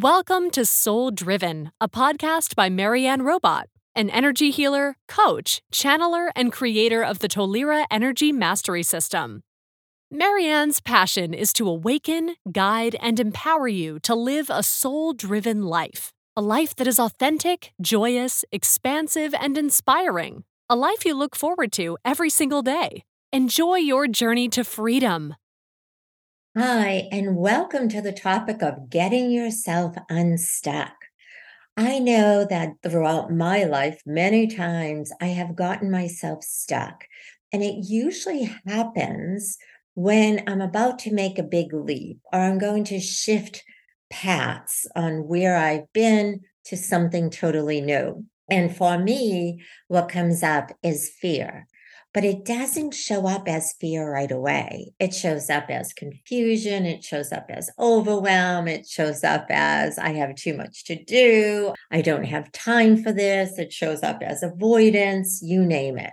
[0.00, 6.28] Welcome to Soul Driven, a podcast by Mary Ann Robot, an energy healer, coach, channeler,
[6.36, 9.42] and creator of the Tolira Energy Mastery System.
[10.10, 15.64] Mary Ann's passion is to awaken, guide, and empower you to live a soul driven
[15.64, 16.14] life.
[16.34, 20.44] A life that is authentic, joyous, expansive, and inspiring.
[20.70, 23.04] A life you look forward to every single day.
[23.34, 25.34] Enjoy your journey to freedom.
[26.56, 30.94] Hi, and welcome to the topic of getting yourself unstuck.
[31.76, 37.04] I know that throughout my life, many times I have gotten myself stuck,
[37.52, 39.58] and it usually happens
[39.98, 43.64] when I'm about to make a big leap or I'm going to shift
[44.10, 48.24] paths on where I've been to something totally new.
[48.48, 51.66] And for me, what comes up is fear
[52.14, 54.90] but it doesn't show up as fear right away.
[54.98, 56.86] It shows up as confusion.
[56.86, 58.66] It shows up as overwhelm.
[58.66, 61.74] It shows up as I have too much to do.
[61.92, 63.58] I don't have time for this.
[63.58, 66.12] It shows up as avoidance, you name it.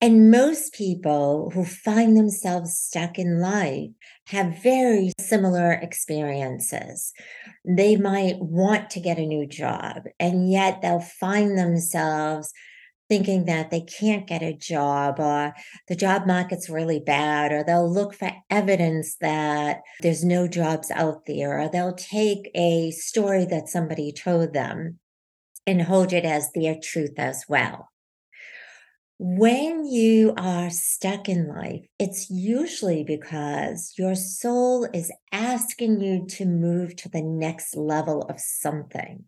[0.00, 3.90] And most people who find themselves stuck in life
[4.26, 7.14] have very similar experiences.
[7.64, 12.52] They might want to get a new job, and yet they'll find themselves
[13.08, 15.54] thinking that they can't get a job or
[15.88, 21.24] the job market's really bad, or they'll look for evidence that there's no jobs out
[21.26, 24.98] there, or they'll take a story that somebody told them
[25.66, 27.88] and hold it as their truth as well.
[29.18, 36.44] When you are stuck in life, it's usually because your soul is asking you to
[36.44, 39.24] move to the next level of something.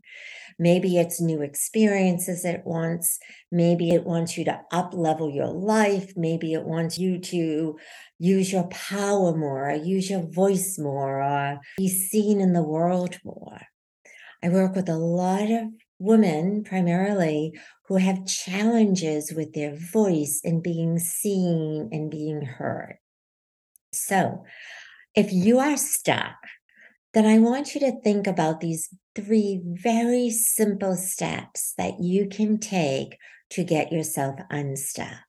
[0.58, 3.18] Maybe it's new experiences it wants.
[3.50, 6.12] Maybe it wants you to up level your life.
[6.16, 7.78] Maybe it wants you to
[8.18, 13.18] use your power more, or use your voice more, or be seen in the world
[13.24, 13.62] more.
[14.42, 15.68] I work with a lot of
[15.98, 22.98] women primarily who have challenges with their voice and being seen and being heard.
[23.92, 24.44] So,
[25.14, 26.36] if you are stuck,
[27.14, 32.58] then I want you to think about these three very simple steps that you can
[32.58, 33.16] take
[33.50, 35.24] to get yourself unstuck.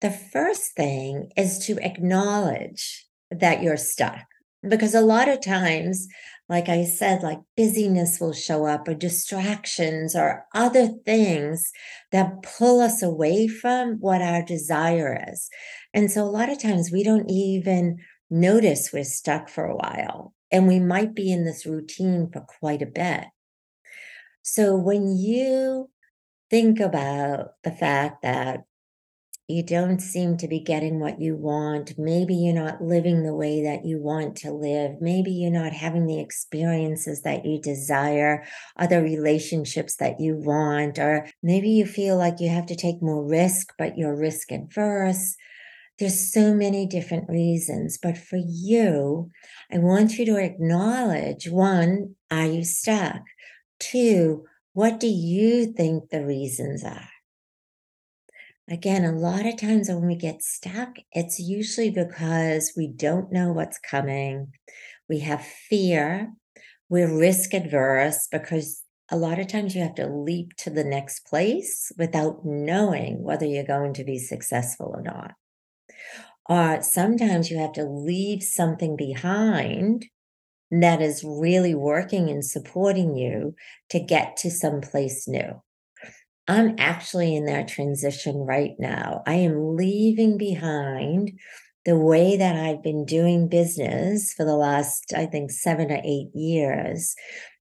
[0.00, 4.26] The first thing is to acknowledge that you're stuck
[4.66, 6.08] because a lot of times
[6.48, 11.70] like I said, like busyness will show up or distractions or other things
[12.10, 15.50] that pull us away from what our desire is.
[15.92, 17.98] And so a lot of times we don't even
[18.30, 22.80] notice we're stuck for a while and we might be in this routine for quite
[22.80, 23.24] a bit.
[24.42, 25.90] So when you
[26.48, 28.60] think about the fact that
[29.48, 31.98] you don't seem to be getting what you want.
[31.98, 35.00] Maybe you're not living the way that you want to live.
[35.00, 38.44] Maybe you're not having the experiences that you desire,
[38.76, 43.24] other relationships that you want, or maybe you feel like you have to take more
[43.24, 45.34] risk, but you're risk adverse.
[45.98, 49.30] There's so many different reasons, but for you,
[49.72, 53.22] I want you to acknowledge one, are you stuck?
[53.80, 54.44] Two,
[54.74, 57.08] what do you think the reasons are?
[58.70, 63.50] Again, a lot of times when we get stuck, it's usually because we don't know
[63.50, 64.52] what's coming.
[65.08, 66.32] We have fear.
[66.90, 71.24] We're risk adverse because a lot of times you have to leap to the next
[71.24, 75.32] place without knowing whether you're going to be successful or not.
[76.46, 80.06] Or sometimes you have to leave something behind
[80.70, 83.54] that is really working and supporting you
[83.88, 85.62] to get to some place new.
[86.48, 89.22] I'm actually in that transition right now.
[89.26, 91.38] I am leaving behind
[91.84, 96.34] the way that I've been doing business for the last, I think, seven or eight
[96.34, 97.14] years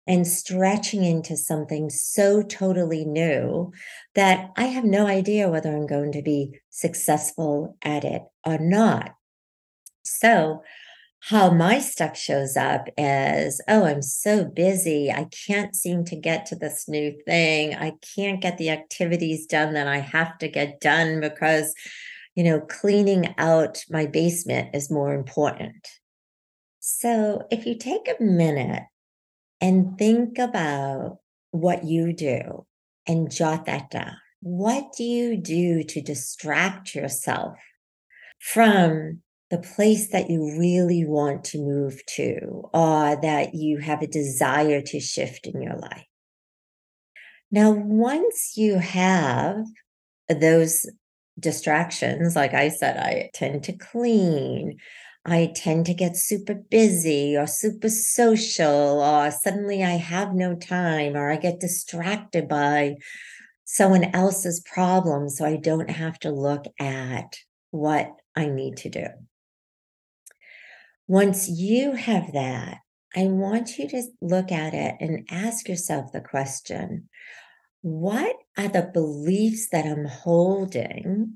[0.08, 3.74] and stretching into something so totally new
[4.16, 9.12] that I have no idea whether I'm going to be successful at it or not.
[10.04, 10.64] So,
[11.28, 15.12] how my stuff shows up is oh i'm so busy.
[15.12, 17.76] I can't seem to get to this new thing.
[17.76, 21.74] I can't get the activities done that i have to get done because
[22.36, 25.88] you know cleaning out my basement is more important.
[26.80, 28.84] So if you take a minute
[29.60, 31.18] and think about
[31.52, 32.66] what you do
[33.06, 37.58] and jot that down what do you do to distract yourself
[38.40, 44.08] from the place that you really want to move to, or that you have a
[44.08, 46.06] desire to shift in your life.
[47.50, 49.66] Now, once you have
[50.28, 50.86] those
[51.40, 54.78] distractions, like I said, I tend to clean,
[55.26, 61.16] I tend to get super busy or super social, or suddenly I have no time,
[61.16, 62.96] or I get distracted by
[63.64, 67.38] someone else's problem so I don't have to look at
[67.72, 69.06] what I need to do.
[71.08, 72.80] Once you have that,
[73.16, 77.08] I want you to look at it and ask yourself the question
[77.82, 81.36] what are the beliefs that I'm holding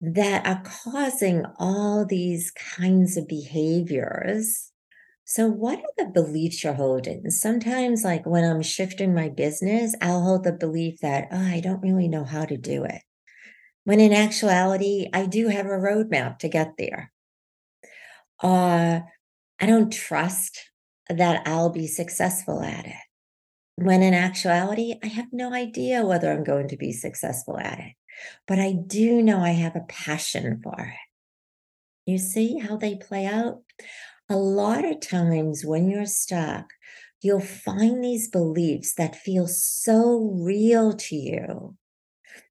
[0.00, 4.72] that are causing all these kinds of behaviors?
[5.24, 7.28] So, what are the beliefs you're holding?
[7.30, 11.82] Sometimes, like when I'm shifting my business, I'll hold the belief that, oh, I don't
[11.82, 13.02] really know how to do it.
[13.84, 17.12] When in actuality, I do have a roadmap to get there
[18.42, 19.00] uh,
[19.60, 20.70] I don't trust
[21.08, 22.94] that I'll be successful at it.
[23.76, 27.92] When in actuality, I have no idea whether I'm going to be successful at it,
[28.46, 32.10] but I do know I have a passion for it.
[32.10, 33.62] You see how they play out?
[34.28, 36.70] A lot of times when you're stuck,
[37.20, 41.76] you'll find these beliefs that feel so real to you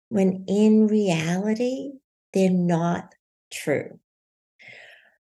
[0.09, 1.91] when in reality,
[2.33, 3.15] they're not
[3.51, 3.99] true.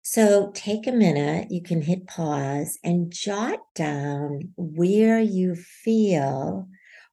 [0.09, 6.69] So take a minute, you can hit pause and jot down where you feel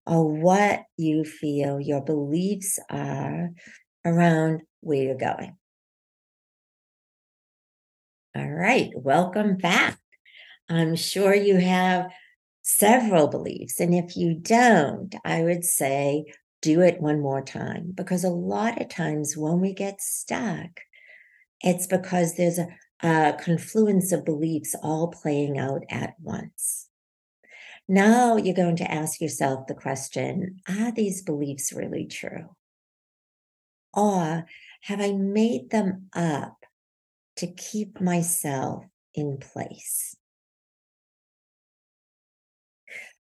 [0.06, 3.50] or what you feel your beliefs are
[4.04, 5.56] around where you're going.
[8.36, 9.98] All right, welcome back.
[10.68, 12.12] I'm sure you have
[12.62, 13.80] several beliefs.
[13.80, 16.26] And if you don't, I would say
[16.62, 20.78] do it one more time because a lot of times when we get stuck,
[21.60, 22.68] it's because there's a,
[23.02, 26.88] a confluence of beliefs all playing out at once.
[27.86, 32.56] Now you're going to ask yourself the question Are these beliefs really true?
[33.92, 34.46] Or
[34.82, 36.64] have I made them up
[37.36, 40.16] to keep myself in place?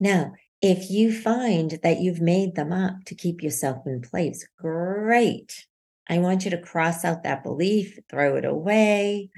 [0.01, 5.67] Now, if you find that you've made them up to keep yourself in place, great.
[6.09, 9.31] I want you to cross out that belief, throw it away.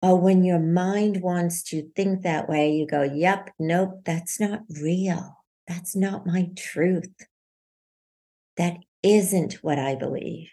[0.00, 4.62] Or when your mind wants to think that way, you go, yep, nope, that's not
[4.80, 5.36] real.
[5.68, 7.14] That's not my truth.
[8.56, 10.48] That isn't what I believe.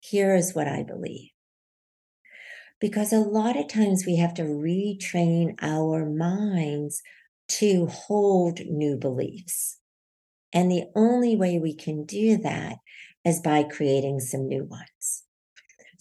[0.00, 1.30] Here is what I believe.
[2.80, 7.02] Because a lot of times we have to retrain our minds
[7.48, 9.78] to hold new beliefs.
[10.52, 12.76] And the only way we can do that
[13.24, 15.01] is by creating some new ones.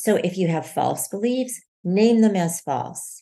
[0.02, 3.22] So if you have false beliefs, name them as false.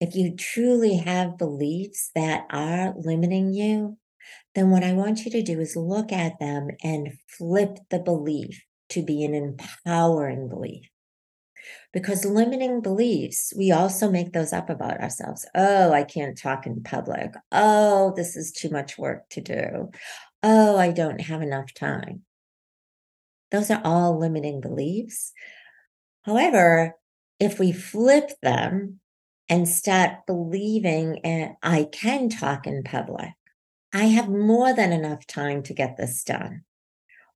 [0.00, 3.98] If you truly have beliefs that are limiting you,
[4.54, 8.64] then what I want you to do is look at them and flip the belief
[8.88, 10.88] to be an empowering belief.
[11.92, 15.44] Because limiting beliefs, we also make those up about ourselves.
[15.54, 17.34] Oh, I can't talk in public.
[17.52, 19.90] Oh, this is too much work to do.
[20.42, 22.22] Oh, I don't have enough time.
[23.52, 25.32] Those are all limiting beliefs.
[26.22, 26.96] However,
[27.38, 29.00] if we flip them
[29.48, 31.20] and start believing
[31.62, 33.34] I can talk in public,
[33.92, 36.64] I have more than enough time to get this done,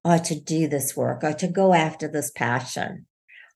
[0.02, 3.06] or to do this work, or to go after this passion,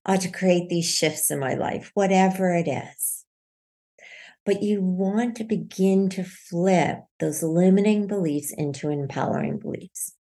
[0.07, 3.20] or to create these shifts in my life, whatever it is.
[4.47, 10.14] But you want to begin to flip those limiting beliefs into empowering beliefs.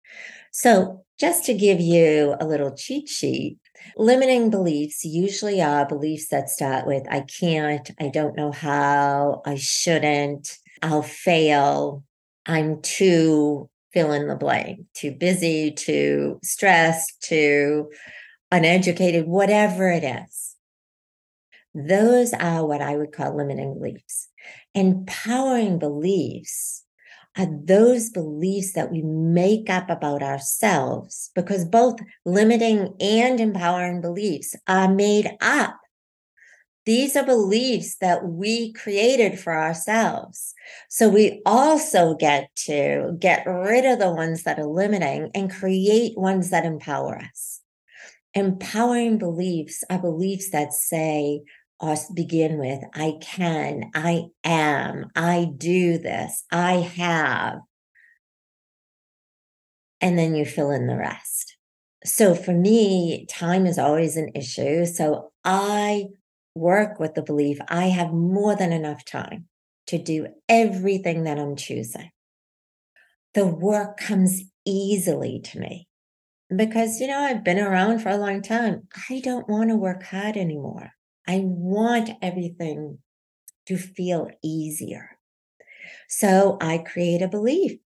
[0.50, 3.58] So, just to give you a little cheat sheet,
[3.96, 9.56] limiting beliefs usually are beliefs that start with I can't, I don't know how, I
[9.56, 12.04] shouldn't, I'll fail,
[12.46, 17.90] I'm too fill in the blank, too busy, too stressed, too
[18.50, 20.48] uneducated, whatever it is.
[21.87, 24.28] Those are what I would call limiting beliefs.
[24.75, 26.85] Empowering beliefs
[27.37, 34.56] are those beliefs that we make up about ourselves because both limiting and empowering beliefs
[34.66, 35.78] are made up.
[36.85, 40.54] These are beliefs that we created for ourselves.
[40.88, 46.18] So we also get to get rid of the ones that are limiting and create
[46.18, 47.61] ones that empower us.
[48.35, 51.42] Empowering beliefs are beliefs that say,
[51.80, 57.61] us begin with I can, I am, I do this, I have.
[60.00, 61.56] And then you fill in the rest.
[62.04, 64.87] So for me, time is always an issue.
[64.87, 66.06] So I
[66.54, 69.47] work with the belief I have more than enough time
[69.88, 72.11] to do everything that I'm choosing.
[73.35, 75.88] The work comes easily to me
[76.54, 78.88] because, you know, I've been around for a long time.
[79.08, 80.92] I don't want to work hard anymore.
[81.28, 82.99] I want everything
[83.66, 85.18] to feel easier.
[86.08, 87.78] So I create a belief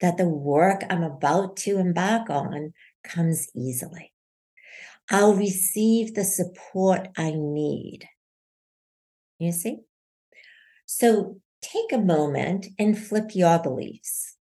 [0.00, 2.72] that the work I'm about to embark on
[3.02, 4.12] comes easily.
[5.10, 8.08] I'll receive the support I need.
[9.38, 9.80] You see?
[10.86, 14.33] So take a moment and flip your beliefs.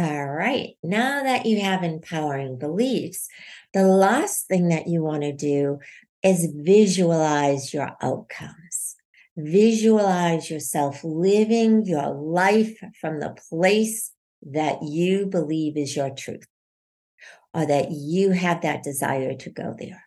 [0.00, 0.76] All right.
[0.82, 3.28] Now that you have empowering beliefs,
[3.74, 5.78] the last thing that you want to do
[6.22, 8.96] is visualize your outcomes.
[9.36, 16.46] Visualize yourself living your life from the place that you believe is your truth
[17.52, 20.04] or that you have that desire to go there.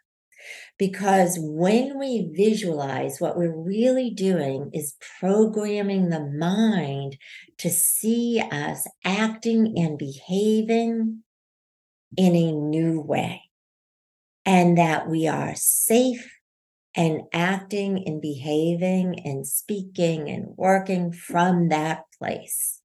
[0.77, 7.17] Because when we visualize, what we're really doing is programming the mind
[7.59, 11.23] to see us acting and behaving
[12.17, 13.43] in a new way,
[14.45, 16.39] and that we are safe
[16.95, 22.81] and acting and behaving and speaking and working from that place.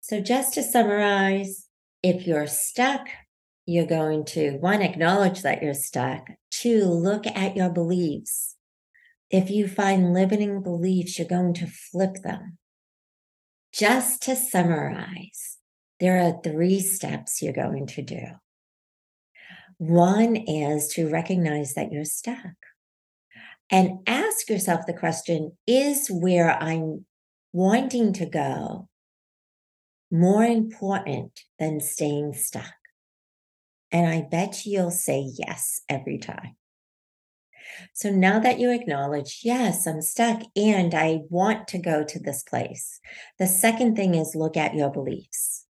[0.00, 1.68] So, just to summarize,
[2.02, 3.08] if you're stuck,
[3.66, 8.56] you're going to one, acknowledge that you're stuck, two, look at your beliefs.
[9.30, 12.58] If you find limiting beliefs, you're going to flip them.
[13.72, 15.58] Just to summarize,
[15.98, 18.22] there are three steps you're going to do.
[19.78, 22.54] One is to recognize that you're stuck
[23.70, 27.04] and ask yourself the question is where I'm
[27.52, 28.88] wanting to go
[30.10, 32.72] more important than staying stuck?
[33.96, 36.56] And I bet you'll say yes every time.
[37.94, 42.42] So now that you acknowledge, yes, I'm stuck and I want to go to this
[42.42, 43.00] place,
[43.38, 45.64] the second thing is look at your beliefs.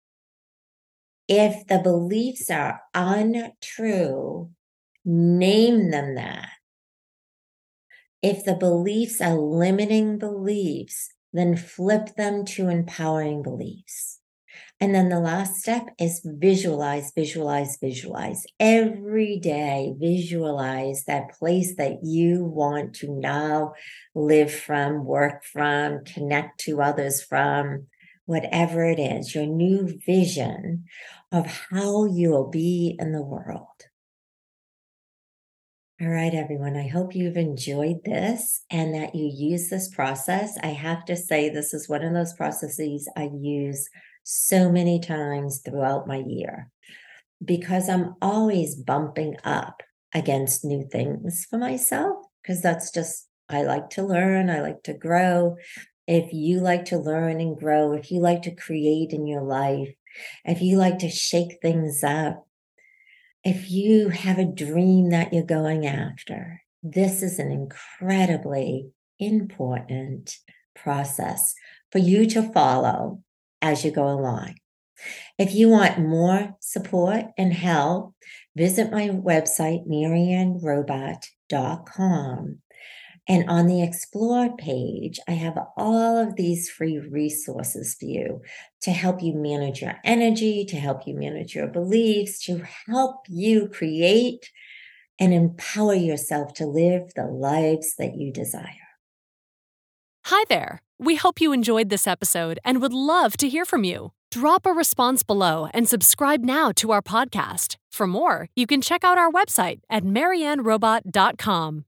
[1.27, 4.51] If the beliefs are untrue,
[5.03, 6.48] name them that.
[8.22, 14.22] If the beliefs are limiting beliefs, then flip them to empowering beliefs.
[14.80, 18.46] And then the last step is visualize, visualize, visualize.
[18.60, 23.74] Every day, visualize that place that you want to now
[24.14, 27.88] live from, work from, connect to others from,
[28.26, 30.86] whatever it is, your new vision
[31.32, 33.68] of how you will be in the world.
[36.02, 36.76] All right, everyone.
[36.76, 40.58] I hope you've enjoyed this and that you use this process.
[40.62, 43.88] I have to say, this is one of those processes I use
[44.24, 46.70] so many times throughout my year
[47.44, 53.89] because I'm always bumping up against new things for myself because that's just, I like
[53.92, 55.58] to learn, I like to grow.
[56.08, 59.94] If you like to learn and grow, if you like to create in your life,
[60.46, 62.48] if you like to shake things up,
[63.44, 68.89] if you have a dream that you're going after, this is an incredibly
[69.20, 70.38] important
[70.75, 71.53] process
[71.92, 73.22] for you to follow
[73.63, 74.53] as you go along.
[75.39, 78.13] If you want more support and help,
[78.55, 82.60] visit my website, mariannerobot.com.
[83.25, 88.41] And on the Explore page, I have all of these free resources for you
[88.82, 93.70] to help you manage your energy, to help you manage your beliefs, to help you
[93.70, 94.51] create
[95.20, 98.89] and empower yourself to live the lives that you desire.
[100.25, 100.82] Hi there.
[101.06, 104.14] We hope you enjoyed this episode and would love to hear from you.
[104.32, 107.76] Drop a response below and subscribe now to our podcast.
[107.92, 111.84] For more, you can check out our website at mariannerobot.com.